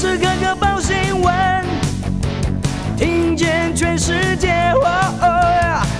[0.00, 1.62] 时刻刻报新闻，
[2.96, 4.72] 听见全世界，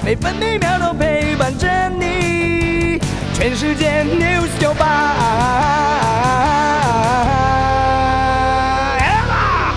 [0.02, 2.98] 每分每秒都陪伴着你。
[3.34, 5.18] 全世界 news 九八。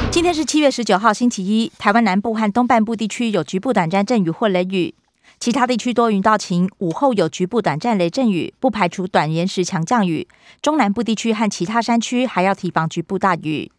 [0.09, 1.70] 今天是七月十九号，星期一。
[1.78, 4.96] 台湾南部和东半部地区有局部短暂阵雨或雷雨，
[5.38, 6.70] 其他地区多云到晴。
[6.78, 10.30] 午后有局部短暂雷阵雨，不排除短延时强降雨。
[10.62, 13.70] 中南部地区和其他山区还要提防局部大雨。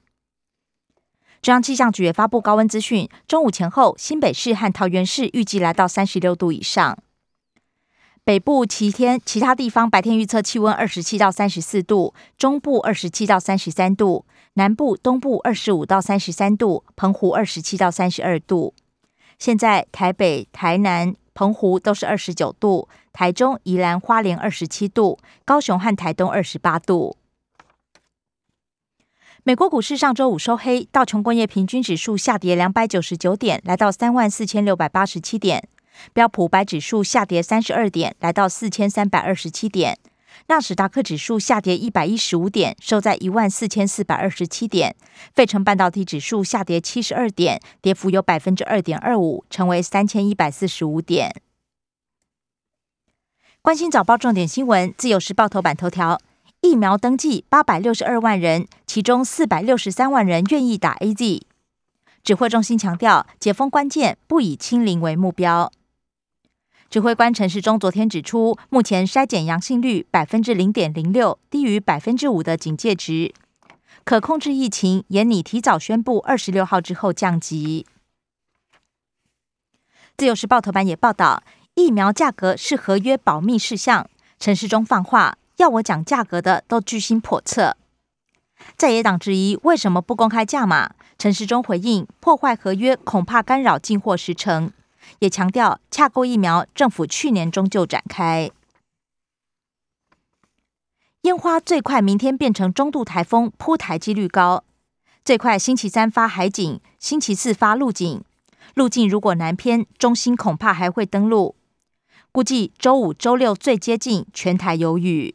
[1.45, 6.97] 中央气象局也发布高温资讯，中午前后，新北市和桃园市预计来到三十六度以上。
[8.25, 14.25] 北部其天，其他地方白天预测气温二十七到三十四度，中部二十七到三十三度。
[14.55, 18.73] 南部、东部二十五到三十三度，澎湖二十七到三十二度。
[19.39, 27.19] 现在台北、台南、澎湖都是二十九度，台中、宜兰花莲二十七度，高雄和台东二十八度。
[29.47, 35.61] 美国股市上周五收黑，道琼工业平均指数下跌两百九十九点，来到三万四千六百八十七点；
[36.15, 39.99] 标普白指数下跌三十二点，来到四千三百二十七点。
[40.47, 44.97] 纳斯达克指数下跌一百一十五点，收在一万四千四百二十七点。
[45.35, 51.31] 费城半导体指数下跌七十二点，跌幅有百分之二点二五，成为三千一百四十五点。
[53.61, 56.19] 关心早报重点新闻，自由时报头版头条：
[56.65, 61.43] 疫苗登记八百六十二万人，其中四百六十三万人愿意打 A Z。
[62.23, 65.71] 指挥中心强调，解封关键不以清零为目标。
[66.89, 73.35] 指挥官陈时中昨天指出，目前筛检阳性率百分之零点零六，低于百分之五的警戒值，
[74.03, 77.85] 可控制疫情，也拟提早宣布二十六号之后降级。
[80.17, 81.43] 自由时报头版也报道，
[81.75, 87.77] 疫苗价格是合约保密事项，陈时中放话，要我讲价格的都居心叵测。
[88.77, 94.73] 在野党质疑为什么不公开价码，陈时中回应，破坏合约恐怕干扰进货时程。
[95.19, 98.51] 也强调，洽购疫苗，政府去年中就展开。
[101.23, 104.65] 烟花最快明天变成中度台风，扑台几率高。
[105.25, 108.23] 最快星期三发海警，星期四发陆警。
[108.75, 111.55] 路径如果南偏，中心恐怕还会登陆。
[112.33, 115.35] 估计周五、周六最接近，全台有雨。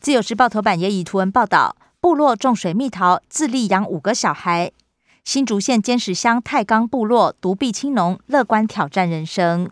[0.00, 4.72] 自由时报头版也以图文报道：部落种水蜜桃，自立养五个小孩。
[5.24, 9.68] 新竹县尖石乡太钢部落独臂青农乐观挑战人生。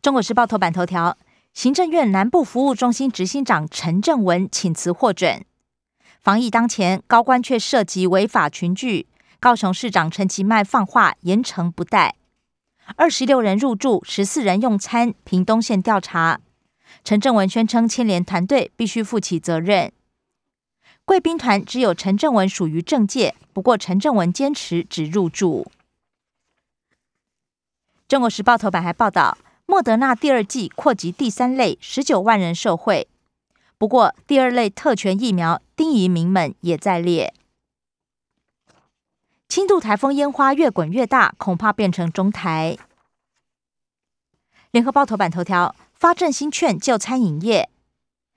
[0.00, 1.18] 中国时报头版头条：
[1.52, 5.44] 行政院南部服务中心执行长陈正文请辞获准。
[6.22, 9.08] 防疫当前，高官却涉及违法群聚。
[9.40, 12.14] 高雄市长陈其迈放话严惩不贷。
[12.96, 15.12] 二十六人入住，十四人用餐。
[15.24, 16.40] 屏东县调查，
[17.02, 19.92] 陈正文宣称牵连团队必须负起责任。
[21.04, 25.70] 贵宾团只有陈正文属于政界，不过陈正文坚持只入住。
[28.06, 33.08] 中国时报头版还报道，莫德纳第二季扩及第三类，十九万人受惠。
[33.76, 37.34] 不过第二类特权疫苗，丁仪民们也在列。
[39.48, 42.78] 轻度台风烟花越滚越大，恐怕变成中台。
[44.70, 47.70] 联合报头版头条：发振兴券救餐饮业。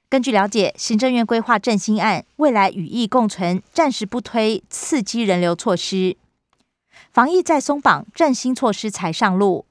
[0.10, 6.16] 根据了解，行政院规划振兴案，未来与疫共存，暂时不推刺激人流措施。
[7.12, 9.66] 防疫再松绑，振兴措施才上路，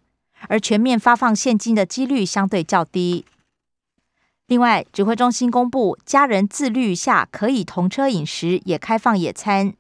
[0.49, 3.25] 而全面发放现金的几率相对较低。
[4.47, 9.73] 另外，指挥中心公布，家人自律下可以同车饮食，也开放野餐。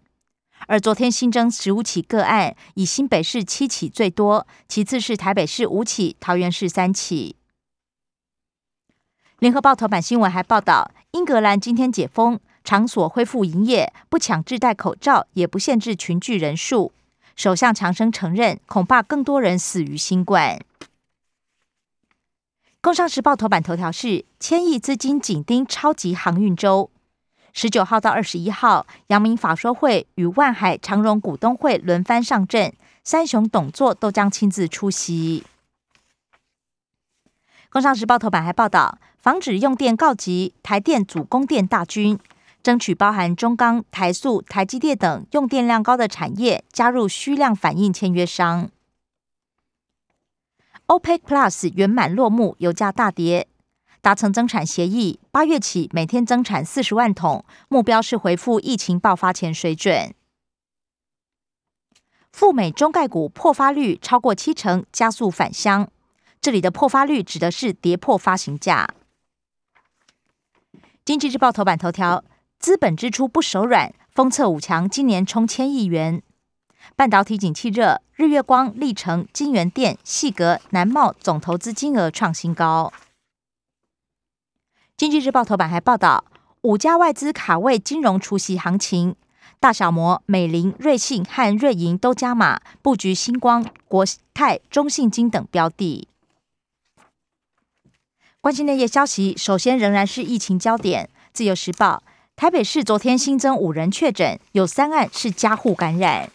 [0.68, 7.36] 而昨天新增十五起个案，以新北市七起最多，其次是台北市五起，桃园市三起。
[9.38, 16.92] 联合报头版新闻还报道，英格兰今天解封，场所恢复营业，不强制戴口罩，也不限制群聚人数。
[17.34, 20.58] 首相强生承认，恐怕更多人死于新冠。
[22.80, 26.88] 工商时报头版头条是：千亿资金紧盯超级航运周，
[27.52, 32.72] 十九号到二十一号，阳明法说会与万海长荣股东会轮番上阵，
[33.04, 35.44] 三雄董座都将亲自出席。
[37.76, 38.98] 工商时报头版还报道。
[39.18, 42.18] 防止用电告急，台电组供电大军，
[42.62, 48.70] 争取包含中钢、台塑、台积电等用电量高的产业加入需量反应签约商。
[50.86, 53.46] OPEC Plus 圆满落幕，油价大跌，
[54.00, 60.14] 达成增产协议，八月起每天增产四十万桶，目标是回复疫情爆发前水准。
[62.32, 65.90] 赴美中概股破发率超过七成，加速返乡。
[66.46, 68.94] 这里的破发率指的是跌破发行价。
[71.04, 72.22] 经济日报头版头条：
[72.60, 76.22] 资本支出不手软，封测五强今年冲千亿元。
[76.94, 82.92] 半导体景气热，日月光、历成、金源电、细格、南茂总投资金额创新高。
[84.96, 86.26] 经济日报头版还报道，
[86.60, 89.16] 五家外资卡位金融除息行情，
[89.58, 96.06] 大小摩、美林、瑞信和瑞银都加码布局星光、国泰、中信金等标的。
[98.46, 101.10] 关心内页消息，首先仍然是疫情焦点。
[101.32, 102.04] 自由时报，
[102.36, 106.30] 台北市昨天新增五人确诊，有三案是家户感染。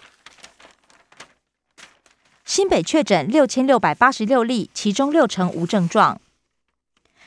[2.44, 6.20] 新北确诊六千六百八十六例，其中六成无症状。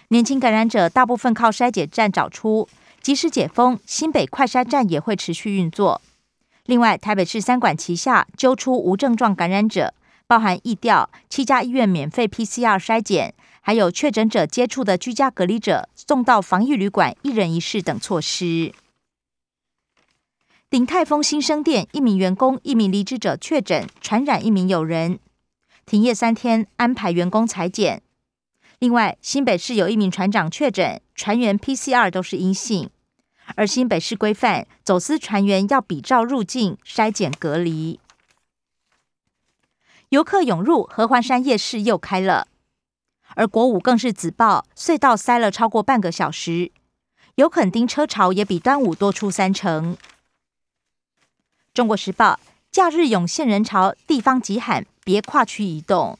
[0.09, 2.69] 年轻感染者大部分靠筛检站找出，
[3.01, 6.03] 即使解封，新北快筛站也会持续运作。
[6.67, 9.95] 另外，台北市三管齐下揪出无症状感染者，
[10.27, 18.73] 包含疫调七家医院免费 PCR 筛检，还有确诊者接触的居家隔离者送到防疫旅馆一人一室等措施。
[20.71, 25.21] 鼎泰丰新生店一名员工、一名离职者确诊传染一名友人，
[25.87, 28.03] 停业三天，安排员工裁剪。
[28.81, 32.91] 另外，新北市有一名船长确诊，船员 PCR 都是阴性。
[33.55, 38.01] 而新北市规范，走私船员要比照入境筛检隔离。
[40.15, 42.47] 游客涌入合欢山夜市又开了，
[43.35, 46.71] 而国五更是紫爆隧道塞了超过半个小时，
[47.35, 49.97] 有垦丁车潮也比端午多出三成。
[51.73, 52.39] 中国时报：
[52.71, 56.17] 假日涌现人潮，地方急喊别跨区移动。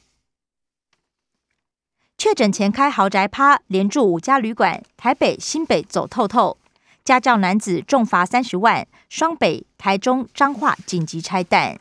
[2.17, 6.57] 确诊前开豪宅趴，连住五家旅馆，台北、新北走透透。
[7.05, 11.79] 家教男子重罚三十万，双北、台中、彰化紧急拆弹。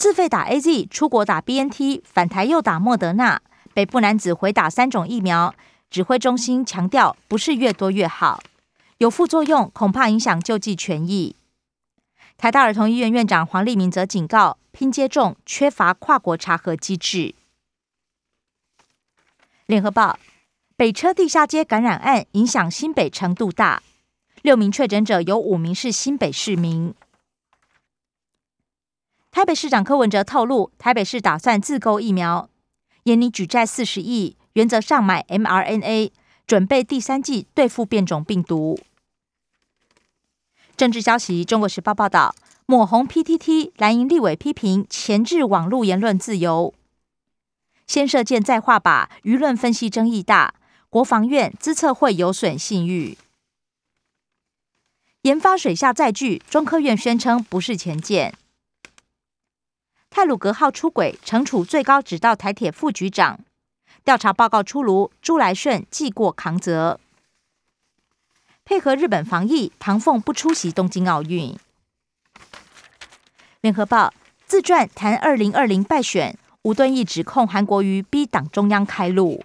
[0.00, 3.42] 自费打 A Z，出国打 B N T，返台又打莫德纳。
[3.74, 5.54] 北部男子回打三种疫苗，
[5.90, 8.42] 指挥中心强调不是越多越好，
[8.96, 11.36] 有副作用恐怕影响救济权益。
[12.38, 17.34] 台大儿童医院院长黄立明则警告，拼接种缺乏跨国查核机制。
[19.66, 20.18] 联合报，
[20.78, 23.82] 北车地下街感染案影响新北程度大，
[24.40, 26.94] 六名确诊者有五名是新北市民。
[29.30, 32.50] 台北市长柯文哲透露，台北市打算自购疫苗，
[33.04, 36.10] 严拟举债四十亿，原则上买 mRNA，
[36.46, 38.78] 准备第三季对付变种病毒。
[40.76, 42.34] 政治消息，《中国时报》报道，
[42.66, 46.74] 抹红 PTT，蓝营立委批评前置网络言论自由，
[47.86, 50.54] 先射箭再画靶，舆论分析争议大。
[50.88, 53.16] 国防院资策会有损信誉，
[55.22, 58.34] 研发水下载具，中科院宣称不是前舰。
[60.10, 63.38] 泰鲁格号出轨，惩处最高指导台铁副局长，
[64.04, 66.98] 调查报告出炉，朱来顺记过扛责。
[68.64, 71.56] 配合日本防疫，唐凤不出席东京奥运。
[73.60, 74.12] 联合报
[74.46, 79.44] 自传谈二零二零败选，吴敦义指控韩国瑜逼党中央开路。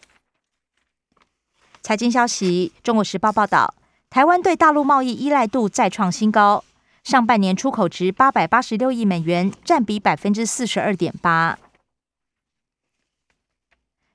[1.83, 3.75] 财经消息，中国时报报道，
[4.09, 6.63] 台湾对大陆贸易依赖度再创新高，
[7.05, 11.59] 上半年出口值八百八十六亿美元，占比百分之四十二点八。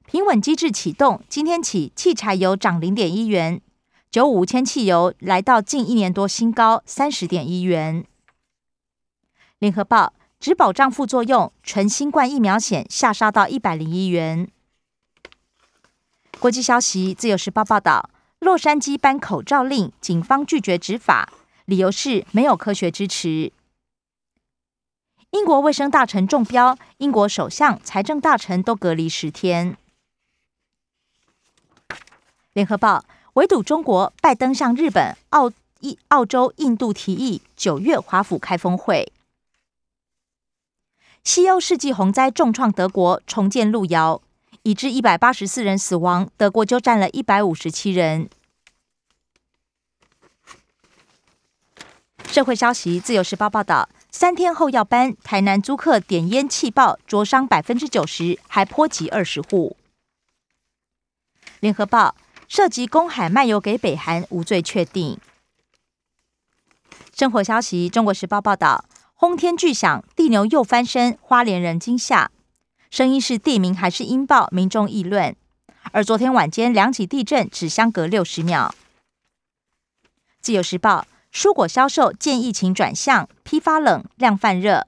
[0.07, 3.61] 平稳机制启动，今天起，汽柴油涨零点一元。
[4.11, 8.05] 九五千汽油来到近一年多新高三十点一元。
[9.61, 14.49] 联合报只保障副作用，纯新冠疫苗险下杀到一百零一元。
[16.41, 21.32] 国际消息，自由时报报道，洛杉矶颁口罩令，警方拒绝执法，
[21.70, 23.53] 理由是没有科学支持。
[25.31, 29.77] 英国卫生大臣中标，英国首相、财政大臣都隔离十天。
[32.53, 33.05] 联合报。
[33.34, 39.12] 围堵中国，拜登向日本、澳、印、澳洲、印度提议九月华府开峰会。
[41.22, 44.20] 西欧世纪洪灾重创德国，重建路遥，
[44.65, 48.29] 已致一百八十四人死亡，德国就占了一百五十七人。
[52.31, 59.77] 社会消息，自由时报报道，三天后要搬，台南租客点烟气爆，灼伤百分之九十，还波及二十户。
[61.58, 62.15] 联合报。
[62.49, 65.17] 涉及公海卖油给北韩，无罪确定。
[67.17, 68.84] 生活消息：中国时报报道，
[69.15, 72.32] 轰天巨响，地牛又翻身，花莲人惊吓。
[72.91, 74.49] 声音是地名还是音爆？
[74.51, 75.37] 民众议论。
[75.93, 78.75] 而昨天晚间两起地震只相隔六十秒。
[80.41, 84.87] 自由时报：蔬果销售见疫情转向，批发冷，量泛热。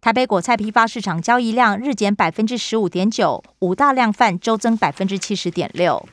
[0.00, 6.06] 台北果菜批发市场交易量日减百分之十五点九，五大量贩周增百分之七十点六。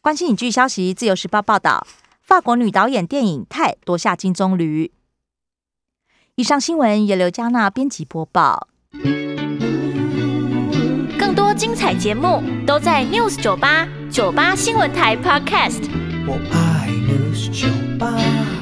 [0.00, 1.86] 关心影剧消息，《自由时报》报道，
[2.20, 4.90] 法国女导演电影《泰》夺下金棕榈。
[6.34, 8.68] 以上新闻由刘嘉娜编辑播报。
[11.18, 15.88] 更多精彩节目都在 News 九八九八新闻台 Podcast。
[16.26, 18.55] 我爱 News 酒吧。